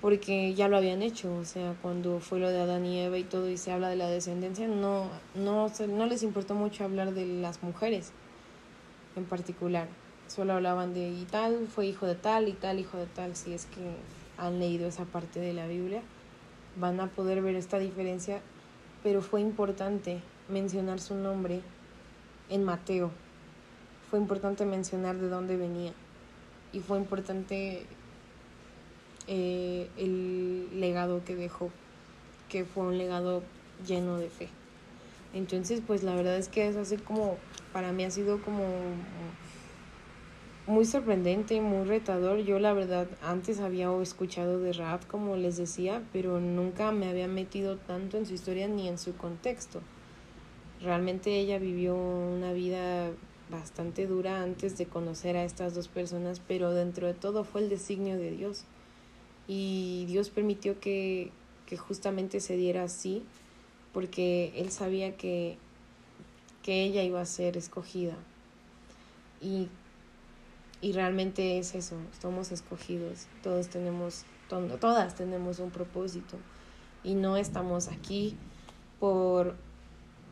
[0.00, 3.24] porque ya lo habían hecho, o sea, cuando fue lo de Adán y Eva y
[3.24, 7.26] todo y se habla de la descendencia, no, no, no les importó mucho hablar de
[7.26, 8.12] las mujeres
[9.16, 9.88] en particular,
[10.28, 13.52] solo hablaban de y tal, fue hijo de tal y tal, hijo de tal, si
[13.52, 13.96] es que
[14.36, 16.02] han leído esa parte de la Biblia,
[16.78, 18.40] van a poder ver esta diferencia,
[19.02, 21.60] pero fue importante mencionar su nombre
[22.48, 23.10] en Mateo.
[24.10, 25.92] Fue importante mencionar de dónde venía.
[26.72, 27.86] Y fue importante
[29.28, 31.70] eh, el legado que dejó,
[32.48, 33.42] que fue un legado
[33.86, 34.48] lleno de fe.
[35.34, 37.36] Entonces, pues la verdad es que es así como,
[37.72, 38.64] para mí ha sido como
[40.66, 42.40] muy sorprendente y muy retador.
[42.40, 47.28] Yo la verdad antes había escuchado de rap, como les decía, pero nunca me había
[47.28, 49.80] metido tanto en su historia ni en su contexto.
[50.82, 53.10] Realmente ella vivió una vida
[53.50, 57.68] bastante dura antes de conocer a estas dos personas, pero dentro de todo fue el
[57.68, 58.64] designio de Dios.
[59.48, 61.32] Y Dios permitió que,
[61.66, 63.24] que justamente se diera así,
[63.92, 65.56] porque Él sabía que,
[66.62, 68.14] que ella iba a ser escogida.
[69.40, 69.68] Y,
[70.80, 74.24] y realmente es eso, somos escogidos, todos tenemos,
[74.80, 76.36] todas tenemos un propósito
[77.02, 78.36] y no estamos aquí
[79.00, 79.56] por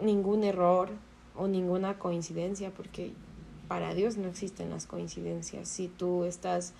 [0.00, 0.90] ningún error
[1.34, 3.12] o ninguna coincidencia, porque
[3.68, 5.68] para Dios no existen las coincidencias.
[5.68, 6.72] Si tú estás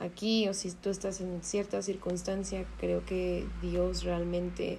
[0.00, 4.78] aquí o si tú estás en cierta circunstancia, creo que Dios realmente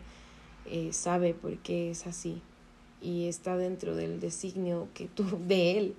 [0.65, 2.41] eh, sabe por qué es así
[3.01, 5.95] y está dentro del designio que tú de él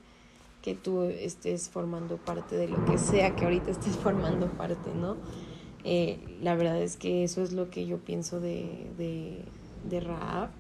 [0.60, 5.16] que tú estés formando parte de lo que sea que ahorita estés formando parte, ¿no?
[5.82, 9.42] Eh, la verdad es que eso es lo que yo pienso de, de,
[9.88, 10.50] de Raab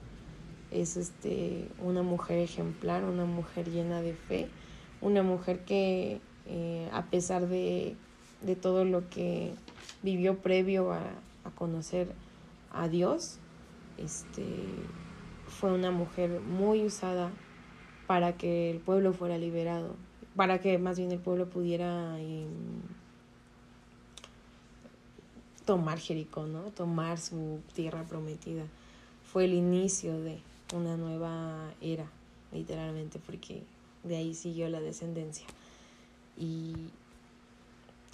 [0.72, 4.48] es este, una mujer ejemplar, una mujer llena de fe,
[5.00, 7.94] una mujer que eh, a pesar de,
[8.44, 9.54] de, todo lo que
[10.02, 11.00] vivió previo a,
[11.44, 12.12] a, conocer
[12.72, 13.38] a Dios,
[13.98, 14.44] este,
[15.48, 17.30] fue una mujer muy usada
[18.06, 19.94] para que el pueblo fuera liberado,
[20.36, 22.46] para que más bien el pueblo pudiera eh,
[25.64, 26.64] tomar Jericó, ¿no?
[26.70, 28.64] tomar su tierra prometida.
[29.24, 30.40] Fue el inicio de
[30.74, 32.06] una nueva era,
[32.52, 33.62] literalmente, porque
[34.04, 35.46] de ahí siguió la descendencia.
[36.36, 36.74] Y,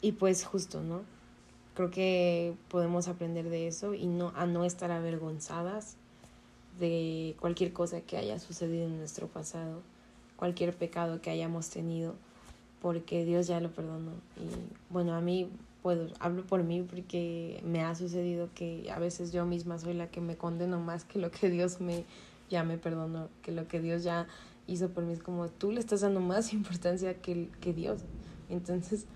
[0.01, 1.03] y pues justo, ¿no?
[1.75, 5.97] Creo que podemos aprender de eso y no, a no estar avergonzadas
[6.79, 9.83] de cualquier cosa que haya sucedido en nuestro pasado,
[10.37, 12.15] cualquier pecado que hayamos tenido,
[12.81, 14.13] porque Dios ya lo perdonó.
[14.37, 15.51] Y bueno, a mí
[15.83, 20.09] puedo, hablo por mí porque me ha sucedido que a veces yo misma soy la
[20.09, 22.05] que me condeno más que lo que Dios me,
[22.51, 24.27] ya me perdonó, que lo que Dios ya
[24.67, 28.01] hizo por mí es como tú le estás dando más importancia que, que Dios.
[28.49, 29.07] Entonces,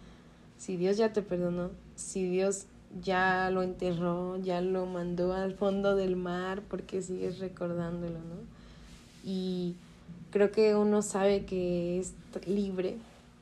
[0.63, 2.67] si Dios ya te perdonó, si Dios
[3.03, 8.37] ya lo enterró, ya lo mandó al fondo del mar, porque sigues recordándolo, ¿no?
[9.25, 9.75] Y
[10.31, 12.15] creo que uno sabe que es
[12.47, 12.97] libre,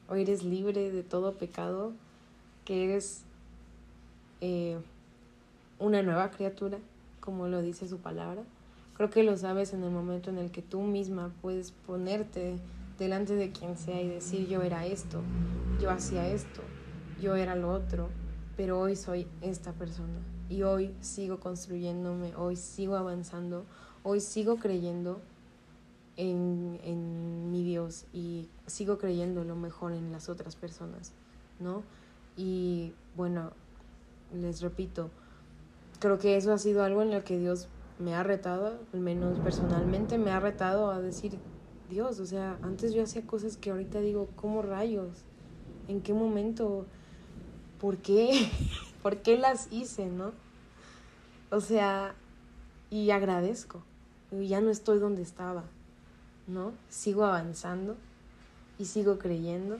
[0.09, 1.93] o eres libre de todo pecado,
[2.65, 3.21] que eres
[4.41, 4.79] eh,
[5.79, 6.79] una nueva criatura,
[7.21, 8.43] como lo dice su palabra
[9.01, 12.57] Creo que lo sabes en el momento en el que tú misma puedes ponerte
[12.99, 15.23] delante de quien sea y decir yo era esto,
[15.81, 16.61] yo hacía esto,
[17.21, 18.09] yo era lo otro,
[18.57, 23.65] pero hoy soy esta persona y hoy sigo construyéndome, hoy sigo avanzando,
[24.03, 25.21] hoy sigo creyendo
[26.17, 31.13] en, en mi Dios y sigo creyendo lo mejor en las otras personas,
[31.61, 31.83] ¿no?
[32.37, 33.53] Y bueno,
[34.35, 35.11] les repito,
[36.01, 37.69] creo que eso ha sido algo en lo que Dios
[37.99, 41.39] me ha retado, al menos personalmente, me ha retado a decir,
[41.89, 45.25] Dios, o sea, antes yo hacía cosas que ahorita digo, ¿cómo rayos?
[45.89, 46.87] ¿En qué momento?
[47.81, 48.51] ¿Por qué?
[49.03, 50.33] ¿Por qué las hice, no?
[51.51, 52.15] O sea,
[52.91, 53.83] y agradezco.
[54.31, 55.65] Ya no estoy donde estaba,
[56.47, 56.73] ¿no?
[56.89, 57.97] Sigo avanzando
[58.79, 59.79] y sigo creyendo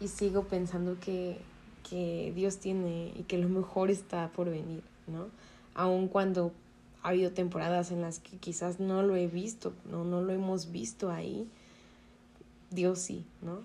[0.00, 1.38] y sigo pensando que,
[1.88, 5.28] que Dios tiene y que lo mejor está por venir, ¿no?
[5.74, 6.52] Aun cuando
[7.02, 10.72] ha habido temporadas en las que quizás no lo he visto, no, no lo hemos
[10.72, 11.48] visto ahí.
[12.70, 13.60] Dios sí, ¿no?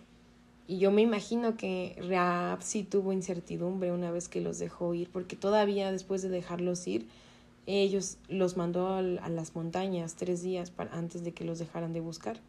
[0.70, 5.09] Y yo me imagino que Raab sí tuvo incertidumbre una vez que los dejó ir,
[5.09, 7.07] porque todavía después de dejarlos ir,
[7.65, 12.39] ellos los mandó a, las montañas tres días antes de que los dejaran de buscar.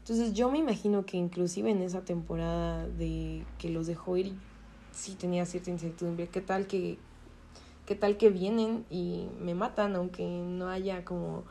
[0.00, 4.34] Entonces yo me imagino que inclusive en esa temporada de que los dejó ir,
[4.92, 6.28] sí tenía cierta incertidumbre.
[6.28, 6.98] ¿Qué tal que,
[7.86, 11.44] qué tal que vienen y me matan aunque no haya como,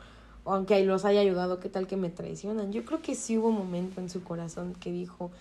[0.44, 2.70] aunque los haya ayudado, qué tal que me traicionan?
[2.70, 5.32] Yo creo que sí hubo un momento en su corazón que dijo,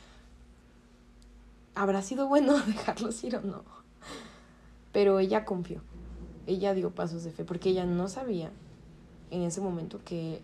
[1.78, 3.64] ¿habrá sido bueno dejarlos ir o no?
[4.92, 5.82] Pero ella confió
[6.48, 8.50] ella dio pasos de fe porque ella no sabía
[9.30, 10.42] en ese momento que,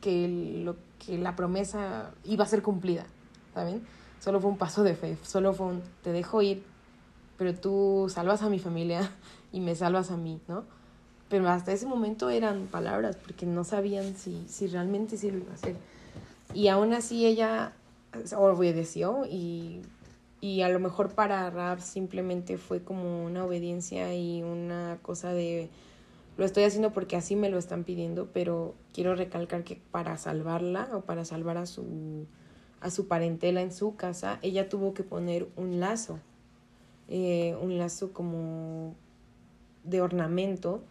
[0.00, 3.06] que, lo, que la promesa iba a ser cumplida,
[3.54, 3.82] ¿saben?
[4.20, 6.64] Solo fue un paso de fe, solo fue un te dejo ir,
[7.38, 9.10] pero tú salvas a mi familia
[9.52, 10.64] y me salvas a mí, ¿no?
[11.28, 15.52] Pero hasta ese momento eran palabras porque no sabían si, si realmente sí lo iba
[15.52, 15.76] a hacer.
[16.54, 17.72] Y aún así ella
[18.36, 19.82] obedeció y
[20.40, 25.70] y a lo mejor para Rap simplemente fue como una obediencia y una cosa de
[26.36, 30.90] lo estoy haciendo porque así me lo están pidiendo, pero quiero recalcar que para salvarla
[30.92, 32.26] o para salvar a su
[32.80, 36.20] a su parentela en su casa, ella tuvo que poner un lazo,
[37.08, 38.94] eh, un lazo como
[39.82, 40.82] de ornamento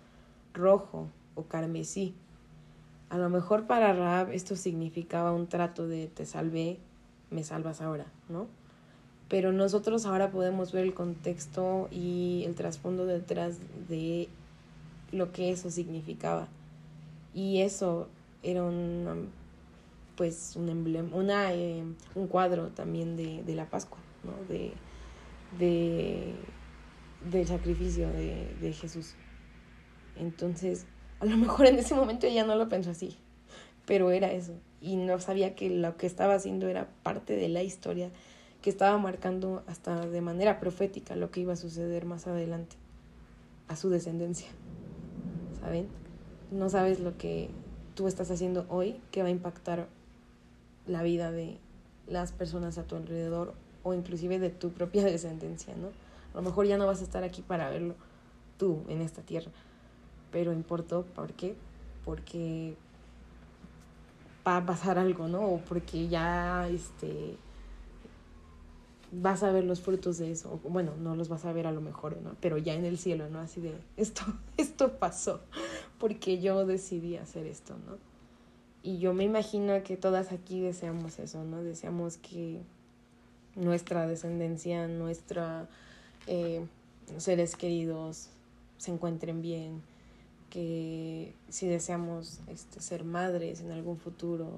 [0.53, 2.15] rojo o carmesí.
[3.09, 6.79] A lo mejor para Rab esto significaba un trato de te salvé,
[7.29, 8.47] me salvas ahora, ¿no?
[9.29, 13.57] Pero nosotros ahora podemos ver el contexto y el trasfondo detrás
[13.89, 14.29] de
[15.11, 16.47] lo que eso significaba.
[17.33, 18.07] Y eso
[18.43, 19.29] era un,
[20.15, 24.33] pues, un emblema, una, eh, un cuadro también de, de la Pascua, ¿no?
[24.47, 24.73] de,
[25.57, 26.33] de,
[27.29, 29.15] del sacrificio de, de Jesús.
[30.15, 30.85] Entonces,
[31.19, 33.17] a lo mejor en ese momento ella no lo pensó así,
[33.85, 34.53] pero era eso.
[34.81, 38.11] Y no sabía que lo que estaba haciendo era parte de la historia
[38.65, 42.77] que estaba marcando hasta de manera profética lo que iba a suceder más adelante
[43.67, 44.47] a su descendencia.
[45.59, 45.87] ¿Saben?
[46.49, 47.51] No sabes lo que
[47.93, 49.87] tú estás haciendo hoy que va a impactar
[50.87, 51.59] la vida de
[52.07, 53.53] las personas a tu alrededor
[53.83, 55.89] o inclusive de tu propia descendencia, ¿no?
[56.33, 57.93] A lo mejor ya no vas a estar aquí para verlo
[58.57, 59.51] tú en esta tierra,
[60.31, 61.55] pero importó, ¿por qué?
[62.03, 62.75] Porque
[64.47, 65.49] va a pasar algo, ¿no?
[65.49, 67.37] O porque ya, este,
[69.11, 70.59] vas a ver los frutos de eso.
[70.63, 72.35] Bueno, no los vas a ver a lo mejor, ¿no?
[72.41, 73.39] Pero ya en el cielo, ¿no?
[73.39, 74.23] Así de, esto,
[74.57, 75.41] esto pasó
[75.99, 77.97] porque yo decidí hacer esto, ¿no?
[78.83, 81.63] Y yo me imagino que todas aquí deseamos eso, ¿no?
[81.63, 82.61] Deseamos que
[83.55, 85.67] nuestra descendencia, nuestros
[86.27, 86.65] eh,
[87.17, 88.29] seres queridos
[88.77, 89.81] se encuentren bien,
[90.49, 94.51] que si deseamos este, ser madres en algún futuro,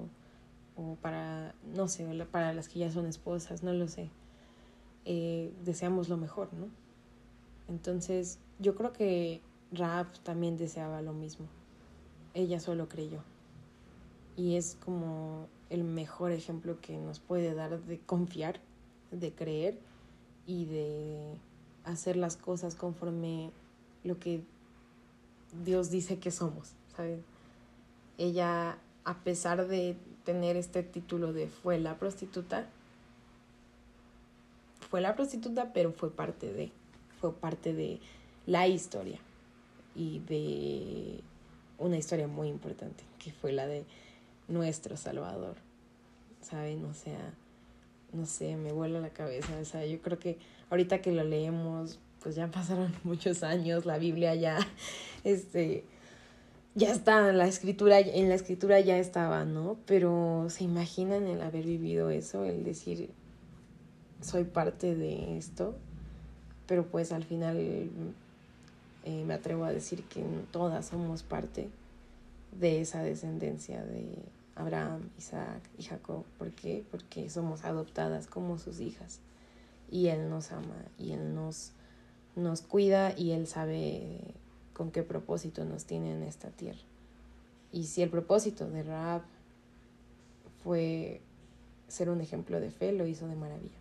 [0.76, 4.10] o para, no sé, para las que ya son esposas, no lo sé
[5.10, 6.68] eh, deseamos lo mejor, ¿no?
[7.66, 9.40] Entonces, yo creo que
[9.72, 11.46] Raab también deseaba lo mismo.
[12.34, 13.20] Ella solo creyó.
[14.36, 18.60] Y es como el mejor ejemplo que nos puede dar de confiar,
[19.10, 19.78] de creer
[20.46, 21.38] y de
[21.84, 23.50] hacer las cosas conforme
[24.04, 24.42] lo que
[25.64, 27.24] Dios dice que somos, ¿saben?
[28.18, 32.68] Ella, a pesar de tener este título de fue la prostituta,
[34.90, 36.72] fue la prostituta, pero fue parte de,
[37.20, 38.00] fue parte de
[38.46, 39.18] la historia
[39.94, 41.20] y de
[41.78, 43.84] una historia muy importante, que fue la de
[44.48, 45.56] nuestro Salvador,
[46.40, 46.84] ¿saben?
[46.84, 47.34] O sea,
[48.12, 50.38] no sé, me vuela la cabeza, o sea, yo creo que
[50.70, 54.58] ahorita que lo leemos, pues ya pasaron muchos años, la Biblia ya,
[55.24, 55.84] este,
[56.74, 59.76] ya está, la escritura, en la escritura ya estaba, ¿no?
[59.86, 63.10] Pero se imaginan el haber vivido eso, el decir,
[64.20, 65.74] soy parte de esto,
[66.66, 71.68] pero pues al final eh, me atrevo a decir que todas somos parte
[72.58, 74.06] de esa descendencia de
[74.56, 76.24] Abraham, Isaac y Jacob.
[76.38, 76.84] ¿Por qué?
[76.90, 79.20] Porque somos adoptadas como sus hijas
[79.90, 81.72] y Él nos ama y Él nos,
[82.36, 84.34] nos cuida y Él sabe
[84.72, 86.80] con qué propósito nos tiene en esta tierra.
[87.72, 89.22] Y si el propósito de Raab
[90.64, 91.20] fue
[91.86, 93.77] ser un ejemplo de fe, lo hizo de maravilla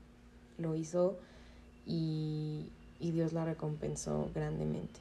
[0.57, 1.17] lo hizo
[1.85, 4.99] y, Dios la recompensó grandemente.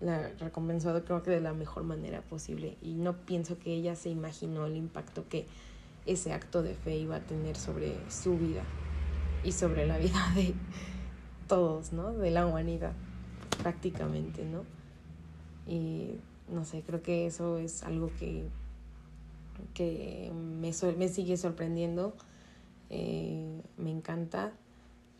[0.00, 4.10] La recompensó creo que de la mejor manera posible y no pienso que ella se
[4.10, 5.46] imaginó el impacto que
[6.06, 8.62] ese acto de fe iba a tener sobre su vida
[9.44, 10.54] y sobre la vida de
[11.46, 12.12] todos, ¿no?
[12.12, 12.92] De la humanidad,
[13.62, 14.64] prácticamente, ¿no?
[15.66, 18.44] Y no sé, creo que eso es algo que,
[19.72, 22.14] que me, me sigue sorprendiendo,
[22.90, 24.52] eh, me encanta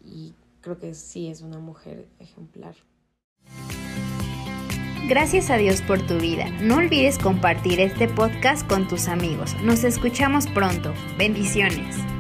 [0.05, 2.75] y creo que sí es una mujer ejemplar.
[5.09, 6.49] Gracias a Dios por tu vida.
[6.63, 9.55] No olvides compartir este podcast con tus amigos.
[9.63, 10.95] Nos escuchamos pronto.
[11.19, 12.14] Bendiciones.